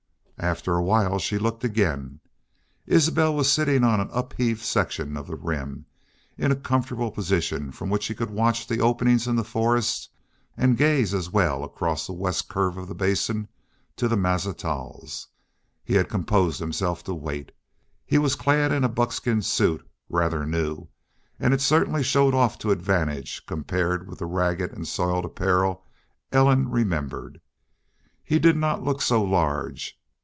[0.43, 2.19] After a while she looked again.
[2.87, 5.85] Isbel was sitting on an upheaved section of the Rim,
[6.35, 10.09] in a comfortable position from which he could watch the openings in the forest
[10.57, 13.49] and gaze as well across the west curve of the Basin
[13.97, 15.27] to the Mazatzals.
[15.83, 17.51] He had composed himself to wait.
[18.03, 20.87] He was clad in a buckskin suit, rather new,
[21.39, 25.85] and it certainly showed off to advantage, compared with the ragged and soiled apparel
[26.31, 27.41] Ellen remembered.
[28.23, 29.99] He did not look so large.